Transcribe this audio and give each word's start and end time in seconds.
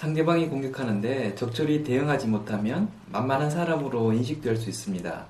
상대방이 0.00 0.48
공격하는데 0.48 1.34
적절히 1.34 1.84
대응하지 1.84 2.26
못하면 2.26 2.88
만만한 3.12 3.50
사람으로 3.50 4.14
인식될 4.14 4.56
수 4.56 4.70
있습니다. 4.70 5.26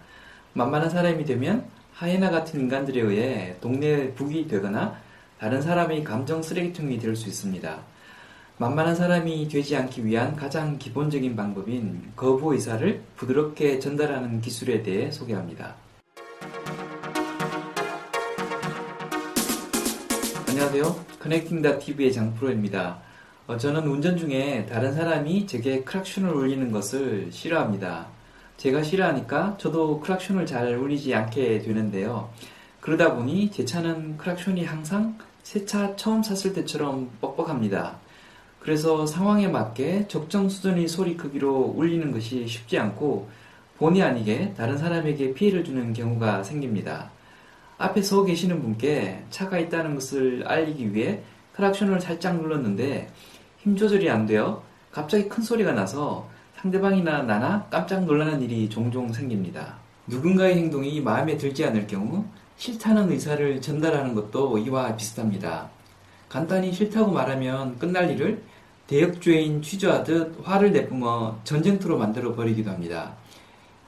만만한 0.53 0.89
사람이 0.89 1.25
되면 1.25 1.65
하이나 1.93 2.31
같은 2.31 2.61
인간들에 2.61 3.01
의해 3.01 3.57
동네 3.61 4.15
북이 4.15 4.47
되거나 4.47 4.97
다른 5.41 5.61
사람의 5.61 6.05
감정 6.05 6.41
쓰레기통이 6.41 7.01
될 7.01 7.17
수 7.17 7.29
있습니다. 7.29 7.81
만만한 8.59 8.95
사람이 8.95 9.49
되지 9.49 9.75
않기 9.75 10.07
위한 10.07 10.37
가장 10.37 10.79
기본적인 10.79 11.35
방법인 11.35 12.13
거부 12.15 12.55
의사를 12.55 13.03
부드럽게 13.17 13.81
전달하는 13.81 14.41
기술에 14.41 14.85
대해 14.85 15.11
소개합니다. 15.11 15.75
안녕하세요. 20.49 21.07
커넥팅 21.19 21.61
다TV의 21.61 22.13
장프로입니다. 22.13 23.10
어, 23.51 23.57
저는 23.57 23.89
운전 23.89 24.17
중에 24.17 24.65
다른 24.67 24.95
사람이 24.95 25.45
제게 25.49 25.83
크락션을 25.83 26.31
울리는 26.31 26.71
것을 26.71 27.33
싫어합니다. 27.33 28.07
제가 28.57 28.85
싫어하니까 28.85 29.57
저도 29.59 29.99
크락션을 29.99 30.47
잘 30.47 30.77
울리지 30.77 31.13
않게 31.13 31.59
되는데요. 31.63 32.31
그러다 32.81 33.17
보니 33.17 33.51
제 33.51 33.65
차는 33.65 34.19
크락션이 34.19 34.65
항상 34.65 35.19
새 35.43 35.67
차 35.67 35.97
처음 35.97 36.23
샀을 36.23 36.55
때처럼 36.55 37.11
뻑뻑합니다. 37.21 37.99
그래서 38.61 39.05
상황에 39.05 39.49
맞게 39.49 40.07
적정 40.07 40.49
수준의 40.49 40.87
소리 40.87 41.17
크기로 41.17 41.75
울리는 41.77 42.13
것이 42.13 42.47
쉽지 42.47 42.79
않고 42.79 43.29
본의 43.79 44.01
아니게 44.01 44.55
다른 44.57 44.79
사람에게 44.79 45.35
피해를 45.35 45.65
주는 45.65 45.93
경우가 45.93 46.45
생깁니다. 46.45 47.11
앞에 47.79 48.01
서 48.01 48.23
계시는 48.23 48.63
분께 48.63 49.25
차가 49.31 49.59
있다는 49.59 49.97
것을 49.97 50.45
알리기 50.47 50.95
위해 50.95 51.23
크락션을 51.55 52.01
살짝 52.01 52.41
눌렀는데 52.41 53.09
힘 53.63 53.77
조절이 53.77 54.09
안 54.09 54.25
되어 54.25 54.63
갑자기 54.91 55.29
큰 55.29 55.43
소리가 55.43 55.73
나서 55.73 56.27
상대방이나 56.57 57.23
나나 57.23 57.67
깜짝 57.71 58.05
놀라는 58.05 58.41
일이 58.41 58.69
종종 58.71 59.13
생깁니다. 59.13 59.77
누군가의 60.07 60.57
행동이 60.57 61.01
마음에 61.01 61.37
들지 61.37 61.65
않을 61.67 61.87
경우 61.87 62.25
싫다는 62.57 63.11
의사를 63.11 63.61
전달하는 63.61 64.15
것도 64.15 64.57
이와 64.59 64.97
비슷합니다. 64.97 65.69
간단히 66.29 66.73
싫다고 66.73 67.13
말하면 67.13 67.79
끝날 67.79 68.11
일을 68.11 68.43
대역죄인 68.87 69.61
취조하듯 69.61 70.39
화를 70.43 70.73
내뿜어 70.73 71.39
전쟁터로 71.45 71.99
만들어 71.99 72.35
버리기도 72.35 72.71
합니다. 72.71 73.15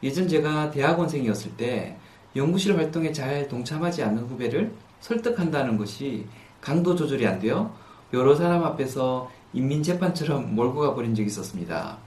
예전 0.03 0.29
제가 0.29 0.71
대학원생이었을 0.71 1.57
때 1.57 1.97
연구실 2.37 2.77
활동에 2.77 3.13
잘 3.13 3.49
동참하지 3.49 4.03
않는 4.03 4.25
후배를 4.25 4.73
설득한다는 5.01 5.79
것이 5.79 6.27
강도 6.61 6.95
조절이 6.95 7.27
안 7.27 7.39
되어 7.39 7.75
여러 8.13 8.35
사람 8.35 8.63
앞에서 8.65 9.31
인민재판처럼 9.53 10.55
몰고 10.55 10.81
가버린 10.81 11.15
적이 11.15 11.27
있었습니다. 11.29 11.99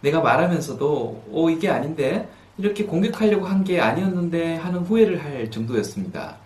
내가 0.00 0.20
말하면서도 0.20 1.24
오 1.30 1.50
이게 1.50 1.68
아닌데 1.68 2.28
이렇게 2.58 2.84
공격하려고 2.84 3.46
한 3.46 3.64
게 3.64 3.80
아니었는데 3.80 4.56
하는 4.56 4.80
후회를 4.80 5.24
할 5.24 5.50
정도였습니다. 5.50 6.36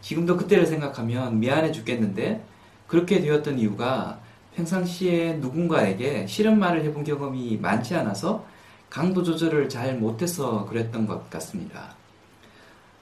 지금도 0.00 0.36
그때를 0.36 0.66
생각하면 0.66 1.40
미안해 1.40 1.72
죽겠는데 1.72 2.42
그렇게 2.86 3.20
되었던 3.20 3.58
이유가 3.58 4.20
평상시에 4.56 5.34
누군가에게 5.34 6.26
싫은 6.26 6.58
말을 6.58 6.84
해본 6.84 7.04
경험이 7.04 7.58
많지 7.60 7.94
않아서 7.96 8.44
강도 8.88 9.22
조절을 9.22 9.68
잘 9.68 9.96
못해서 9.96 10.64
그랬던 10.66 11.06
것 11.06 11.28
같습니다. 11.30 11.96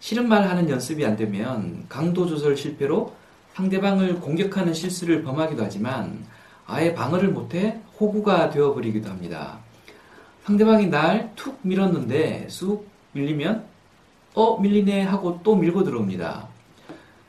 싫은 0.00 0.28
말 0.28 0.48
하는 0.48 0.69
연습이 0.69 1.05
안 1.05 1.17
되면 1.17 1.84
강도 1.89 2.27
조절 2.27 2.56
실패로 2.56 3.15
상대방을 3.55 4.20
공격하는 4.20 4.73
실수를 4.73 5.23
범하기도 5.23 5.62
하지만 5.62 6.25
아예 6.67 6.95
방어를 6.95 7.29
못해 7.31 7.81
호구가 8.01 8.51
되어버리기도 8.51 9.09
합니다. 9.11 9.59
상대방이 10.45 10.87
날 10.87 11.31
툭 11.37 11.59
밀었는데 11.63 12.47
쑥 12.49 12.89
밀리면 13.13 13.65
어 14.35 14.59
밀리네 14.61 15.03
하고 15.03 15.41
또 15.43 15.55
밀고 15.55 15.84
들어옵니다. 15.84 16.49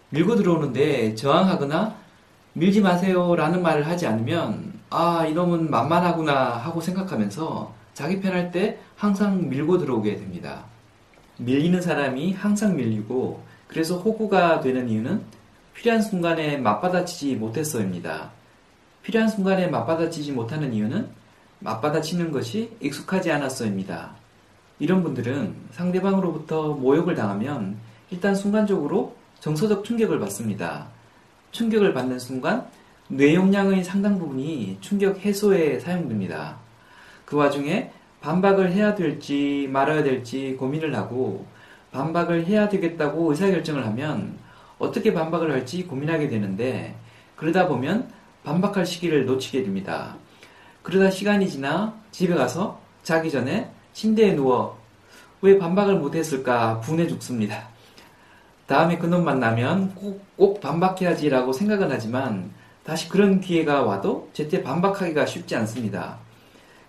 밀고 0.10 0.36
들어오는데 0.36 1.16
저항하거나 1.16 1.96
밀지 2.54 2.82
마세요 2.82 3.36
라는 3.36 3.62
말을 3.62 3.88
하지 3.88 4.08
않으면 4.08 4.74
아 4.90 5.26
이놈은 5.26 5.70
만만하구나 5.70 6.58
하고 6.58 6.82
생각하면서 6.82 7.74
자기 7.94 8.20
편할 8.20 8.52
때 8.52 8.80
항상 8.96 9.50
밀고 9.50 9.80
들어오게 9.80 10.16
됩니다. 10.16 10.66
밀리는 11.38 11.82
사람이 11.82 12.34
항상 12.34 12.76
밀리고 12.76 13.44
그래서 13.68 13.98
호구가 13.98 14.62
되는 14.62 14.88
이유는 14.88 15.22
필요한 15.74 16.02
순간에 16.02 16.58
맞받아치지 16.58 17.36
못했어입니다. 17.36 18.30
필요한 19.04 19.28
순간에 19.28 19.68
맞받아치지 19.68 20.32
못하는 20.32 20.74
이유는 20.74 21.10
맞받아치는 21.60 22.32
것이 22.32 22.72
익숙하지 22.80 23.32
않았어입니다. 23.32 24.12
이런 24.80 25.04
분들은 25.04 25.56
상대방으로부터 25.72 26.74
모욕을 26.74 27.14
당하면 27.14 27.78
일단 28.10 28.34
순간적으로 28.34 29.16
정서적 29.40 29.84
충격을 29.84 30.20
받습니다. 30.20 30.88
충격을 31.52 31.94
받는 31.94 32.18
순간 32.18 32.66
뇌 33.10 33.36
용량의 33.36 33.84
상당 33.84 34.18
부분이 34.18 34.78
충격 34.80 35.20
해소에 35.20 35.80
사용됩니다. 35.80 36.58
그 37.26 37.36
와중에 37.36 37.92
반박을 38.22 38.72
해야 38.72 38.96
될지 38.96 39.68
말아야 39.72 40.04
될지 40.04 40.56
고민을 40.58 40.96
하고 40.96 41.46
반박을 41.92 42.46
해야 42.46 42.70
되겠다고 42.70 43.32
의사결정을 43.32 43.86
하면 43.86 44.38
어떻게 44.80 45.14
반박을 45.14 45.52
할지 45.52 45.84
고민하게 45.86 46.30
되는데 46.30 46.96
그러다 47.36 47.68
보면 47.68 48.10
반박할 48.44 48.86
시기를 48.86 49.26
놓치게 49.26 49.64
됩니다. 49.64 50.16
그러다 50.82 51.10
시간이 51.10 51.50
지나 51.50 51.94
집에 52.12 52.34
가서 52.36 52.80
자기 53.04 53.32
전에 53.32 53.70
침대에 53.94 54.36
누워 54.36 54.78
왜 55.42 55.58
반박을 55.58 55.96
못했을까 55.96 56.80
분해 56.82 57.08
죽습니다. 57.08 57.68
다음에 58.66 58.98
그놈 58.98 59.26
만나면 59.26 59.94
꼭, 59.96 60.26
꼭 60.38 60.62
반박해야지라고 60.62 61.52
생각은 61.52 61.92
하지만 61.92 62.52
다시 62.84 63.10
그런 63.10 63.40
기회가 63.40 63.84
와도 63.84 64.30
제때 64.34 64.64
반박하기가 64.64 65.26
쉽지 65.26 65.56
않습니다. 65.58 66.18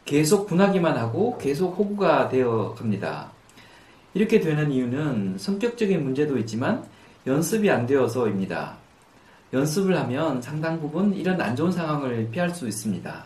계속 0.05 0.47
분하기만 0.47 0.97
하고 0.97 1.39
계속 1.39 1.79
호구가 1.79 2.29
되어 2.29 2.75
갑니다. 2.77 3.31
이렇게 4.13 4.39
되는 4.39 4.71
이유는 4.71 5.39
성격적인 5.39 6.03
문제도 6.03 6.39
있지만 6.39 6.85
연습이 7.27 7.71
안 7.71 7.87
되어서입니다. 7.87 8.84
연습을 9.55 9.97
하면 10.01 10.43
상당 10.43 10.81
부분 10.81 11.15
이런 11.15 11.41
안 11.41 11.55
좋은 11.55 11.71
상황을 11.71 12.29
피할 12.31 12.51
수 12.51 12.67
있습니다. 12.67 13.25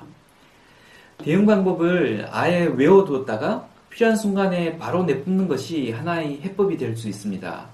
대응 1.24 1.46
방법을 1.46 2.28
아예 2.30 2.64
외워두었다가 2.66 3.66
필요한 3.88 4.14
순간에 4.14 4.76
바로 4.78 5.04
내뿜는 5.04 5.48
것이 5.48 5.90
하나의 5.90 6.42
해법이 6.42 6.76
될 6.76 6.94
수 6.96 7.08
있습니다. 7.08 7.66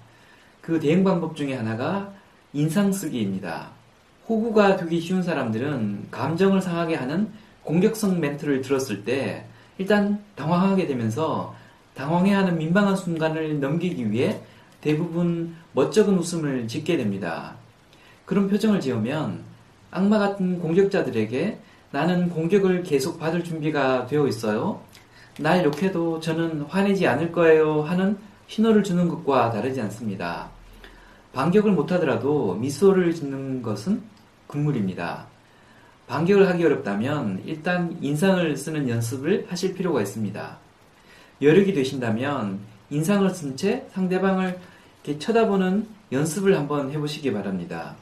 그 0.62 0.78
대응 0.81 1.03
방법 1.03 1.34
중에 1.37 1.54
하나가 1.54 2.12
인상 2.53 2.92
쓰기입니다. 2.92 3.70
호구가 4.28 4.76
되기 4.76 5.00
쉬운 5.00 5.22
사람들은 5.22 6.09
감정을 6.10 6.62
상하게 6.62 6.94
하는 6.94 7.28
공격성 7.65 8.21
멘트를 8.21 8.62
들었을 8.62 9.04
때 9.04 9.44
일단 9.78 10.22
당황하게 10.36 10.86
되면서 10.86 11.54
당황해하는 11.94 12.56
민망한 12.56 12.97
순간을 12.97 13.60
넘기기 13.60 14.10
위해 14.10 14.41
대부분 14.81 15.56
멋쩍은 15.72 16.16
웃음을 16.16 16.69
짓게 16.69 16.97
됩니다. 16.97 17.56
그런 18.24 18.48
표정을 18.48 18.80
지으면 18.80 19.42
악마 19.90 20.18
같은 20.18 20.58
공격자들에게 20.60 21.58
나는 21.90 22.28
공격을 22.30 22.82
계속 22.82 23.18
받을 23.18 23.44
준비가 23.44 24.06
되어 24.06 24.26
있어요. 24.26 24.80
날 25.38 25.64
욕해도 25.64 26.20
저는 26.20 26.62
화내지 26.62 27.06
않을 27.06 27.32
거예요 27.32 27.82
하는 27.82 28.16
신호를 28.46 28.82
주는 28.82 29.08
것과 29.08 29.50
다르지 29.50 29.80
않습니다. 29.82 30.50
반격을 31.32 31.72
못하더라도 31.72 32.54
미소를 32.54 33.14
짓는 33.14 33.62
것은 33.62 34.02
국물입니다. 34.46 35.26
반격을 36.06 36.48
하기 36.50 36.64
어렵다면 36.64 37.42
일단 37.46 37.96
인상을 38.00 38.56
쓰는 38.56 38.88
연습을 38.88 39.47
하실 39.48 39.74
필요가 39.74 40.00
있습니다. 40.00 40.59
여력이 41.42 41.72
되신다면 41.72 42.60
인상을 42.91 43.28
쓴 43.30 43.56
채 43.56 43.86
상대방을 43.92 44.59
쳐다보는 45.18 45.86
연습을 46.12 46.56
한번 46.56 46.91
해보시기 46.91 47.32
바랍니다. 47.32 47.97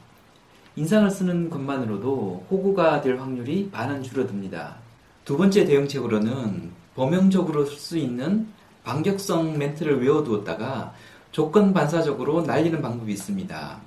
인상을 0.75 1.09
쓰는 1.09 1.49
것만으로도 1.49 2.47
호구가 2.49 3.01
될 3.01 3.19
확률이 3.19 3.69
반은 3.71 4.03
줄어듭니다. 4.03 4.75
두 5.25 5.37
번째 5.37 5.65
대응책으로는 5.65 6.71
범용적으로 6.95 7.65
쓸 7.65 7.77
수 7.77 7.97
있는 7.97 8.47
반격성 8.83 9.57
멘트를 9.57 10.01
외워두었다가 10.01 10.93
조건 11.31 11.73
반사적으로 11.73 12.41
날리는 12.41 12.81
방법이 12.81 13.11
있습니다. 13.11 13.77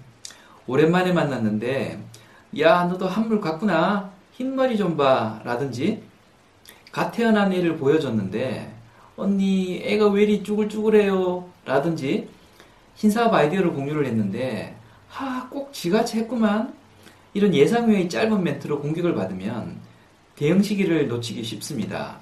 오랜만에 0.66 1.12
만났는데 1.12 2.00
야, 2.58 2.84
너도 2.84 3.06
한물 3.06 3.40
같구나. 3.40 4.10
흰머리 4.32 4.78
좀 4.78 4.96
봐. 4.96 5.40
라든지, 5.44 6.02
갓 6.90 7.10
태어난 7.10 7.52
애를 7.52 7.76
보여줬는데, 7.76 8.72
언니, 9.16 9.82
애가 9.84 10.08
왜 10.08 10.22
이리 10.22 10.42
쭈글쭈글해요? 10.42 11.48
라든지, 11.66 12.28
신사업 12.94 13.34
아이디어를 13.34 13.72
공유를 13.74 14.06
했는데, 14.06 14.74
하, 15.16 15.48
꼭 15.48 15.72
지같이 15.72 16.18
했구만. 16.18 16.74
이런 17.32 17.54
예상 17.54 17.88
외의 17.88 18.06
짧은 18.06 18.42
멘트로 18.42 18.82
공격을 18.82 19.14
받으면, 19.14 19.78
대응 20.36 20.62
시기를 20.62 21.08
놓치기 21.08 21.42
쉽습니다. 21.42 22.18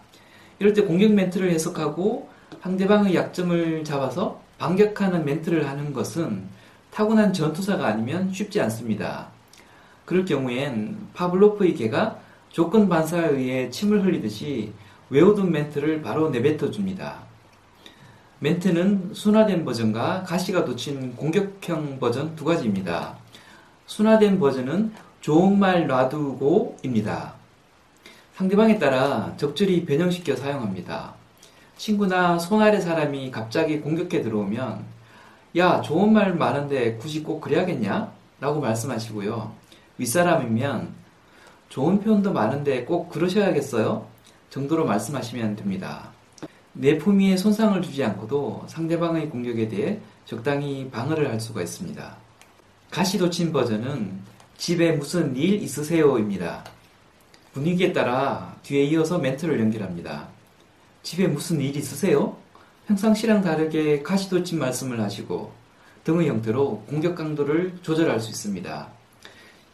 이럴 0.60 0.72
때 0.74 0.82
공격 0.82 1.12
멘트를 1.12 1.50
해석하고 1.50 2.28
상대방의 2.62 3.16
약점을 3.16 3.82
잡아서 3.82 4.40
반격하는 4.58 5.24
멘트를 5.24 5.68
하는 5.68 5.92
것은 5.92 6.44
타고난 6.92 7.32
전투사가 7.32 7.84
아니면 7.84 8.32
쉽지 8.32 8.60
않습니다. 8.60 9.26
그럴 10.04 10.24
경우엔 10.24 11.08
파블로프의 11.14 11.74
개가 11.74 12.20
조건 12.50 12.88
반사에 12.88 13.30
의해 13.30 13.70
침을 13.70 14.04
흘리듯이 14.04 14.72
외워둔 15.10 15.50
멘트를 15.50 16.00
바로 16.00 16.30
내뱉어 16.30 16.70
줍니다. 16.70 17.24
멘트는 18.44 19.14
순화된 19.14 19.64
버전과 19.64 20.24
가시가 20.24 20.66
돋친 20.66 21.16
공격형 21.16 21.98
버전 21.98 22.36
두 22.36 22.44
가지입니다. 22.44 23.16
순화된 23.86 24.38
버전은 24.38 24.92
좋은 25.22 25.58
말 25.58 25.86
놔두고입니다. 25.86 27.32
상대방에 28.34 28.78
따라 28.78 29.32
적절히 29.38 29.86
변형시켜 29.86 30.36
사용합니다. 30.36 31.14
친구나 31.78 32.38
손 32.38 32.60
아래 32.60 32.82
사람이 32.82 33.30
갑자기 33.30 33.80
공격해 33.80 34.20
들어오면 34.20 34.84
야 35.56 35.80
좋은 35.80 36.12
말 36.12 36.34
많은데 36.34 36.98
굳이 36.98 37.22
꼭 37.22 37.40
그래야겠냐? 37.40 38.12
라고 38.40 38.60
말씀하시고요. 38.60 39.54
윗사람이면 39.96 40.92
좋은 41.70 41.98
표현도 41.98 42.34
많은데 42.34 42.84
꼭 42.84 43.08
그러셔야겠어요? 43.08 44.06
정도로 44.50 44.84
말씀하시면 44.84 45.56
됩니다. 45.56 46.13
내 46.76 46.98
품위에 46.98 47.36
손상을 47.36 47.80
주지 47.82 48.02
않고도 48.02 48.64
상대방의 48.66 49.30
공격에 49.30 49.68
대해 49.68 50.00
적당히 50.26 50.90
방어를 50.90 51.30
할 51.30 51.40
수가 51.40 51.62
있습니다. 51.62 52.16
가시도친 52.90 53.52
버전은 53.52 54.18
집에 54.56 54.92
무슨 54.92 55.36
일 55.36 55.62
있으세요?입니다. 55.62 56.64
분위기에 57.52 57.92
따라 57.92 58.56
뒤에 58.64 58.84
이어서 58.84 59.18
멘트를 59.18 59.60
연결합니다. 59.60 60.26
집에 61.04 61.28
무슨 61.28 61.60
일 61.60 61.76
있으세요? 61.76 62.36
평상시랑 62.88 63.42
다르게 63.42 64.02
가시도친 64.02 64.58
말씀을 64.58 65.00
하시고 65.00 65.52
등의 66.02 66.28
형태로 66.28 66.84
공격 66.88 67.14
강도를 67.14 67.78
조절할 67.82 68.18
수 68.18 68.30
있습니다. 68.30 68.88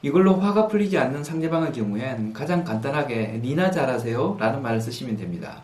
이걸로 0.03 0.37
화가 0.37 0.69
풀리지 0.69 0.99
않는 0.99 1.25
상대방의 1.25 1.73
경우엔 1.73 2.35
가장 2.35 2.62
간단하게 2.62 3.41
니나 3.43 3.70
잘하세요 3.70 4.37
라는 4.38 4.61
말을 4.61 4.81
쓰시면 4.82 5.17
됩니다. 5.17 5.62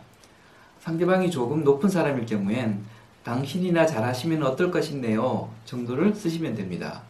상대방이 0.87 1.29
조금 1.29 1.65
높은 1.65 1.89
사람일 1.89 2.25
경우엔 2.25 2.79
당신이나 3.25 3.85
잘하시면 3.85 4.41
어떨 4.43 4.71
것인데요 4.71 5.49
정도를 5.65 6.15
쓰시면 6.15 6.55
됩니다. 6.55 7.01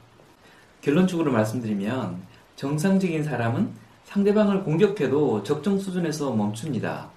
결론적으로 0.81 1.31
말씀드리면 1.31 2.23
정상적인 2.55 3.23
사람은 3.23 3.69
상대방을 4.05 4.63
공격해도 4.63 5.43
적정 5.43 5.77
수준에서 5.77 6.33
멈춥니다. 6.33 7.11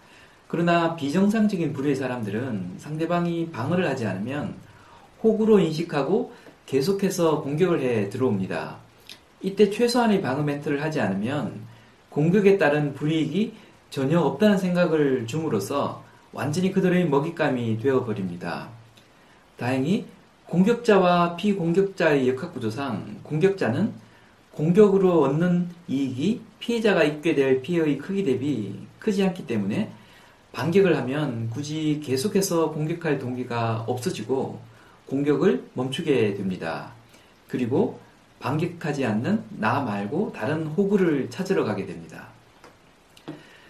그러나 0.49 0.97
비정상적인 0.97 1.73
부류의 1.73 1.97
사람들은 1.97 2.75
상대방이 2.77 3.51
방어를 3.51 3.89
하지 3.89 4.07
않으면 4.07 4.57
호구로 5.23 5.61
인식하고 5.61 6.35
계속해서 6.67 7.41
공격을 7.41 7.81
해 7.81 8.11
들어옵니다. 8.11 8.77
이때 9.41 9.71
최소한의 9.71 10.21
방어 10.21 10.43
멘트를 10.43 10.83
하지 10.83 11.01
않으면 11.01 11.63
공격에 12.11 12.59
따른 12.59 12.93
불이익이 12.93 13.55
전혀 13.89 14.21
없다는 14.21 14.59
생각을 14.59 15.27
줌으로써 15.27 16.10
완전히 16.33 16.71
그들의 16.71 17.09
먹잇감이 17.09 17.79
되어버립니다. 17.81 18.69
다행히 19.57 20.07
공격자와 20.47 21.37
피공격자의 21.37 22.29
역학구조상 22.29 23.21
공격자는 23.23 23.93
공격으로 24.53 25.23
얻는 25.23 25.69
이익이 25.89 26.41
피해자가 26.59 27.05
입게 27.05 27.35
될 27.35 27.63
피해의 27.63 27.99
크기 27.99 28.25
대비 28.25 28.75
크지 28.99 29.23
않기 29.25 29.47
때문에 29.47 29.93
반격을 30.53 30.97
하면 30.99 31.49
굳이 31.51 32.01
계속해서 32.03 32.71
공격할 32.73 33.19
동기가 33.19 33.85
없어지고 33.87 34.61
공격을 35.07 35.65
멈추게 35.75 36.35
됩니다. 36.35 36.93
그리고 37.49 38.01
반격하지 38.41 39.05
않는 39.05 39.45
나 39.59 39.81
말고 39.81 40.33
다른 40.35 40.67
호구를 40.67 41.31
찾으러 41.31 41.65
가게 41.65 41.87
됩니다. 41.87 42.29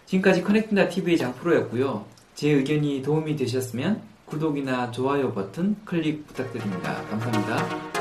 지금까지 0.07 0.43
커넥팅다 0.43 0.89
TV의 0.89 1.19
장프로였고요. 1.19 2.05
제 2.35 2.51
의견이 2.51 3.03
도움이 3.03 3.37
되셨으면 3.37 4.03
구독이나 4.27 4.91
좋아요 4.91 5.33
버튼 5.33 5.77
클릭 5.85 6.27
부탁드립니다. 6.27 7.03
감사합니다. 7.11 8.00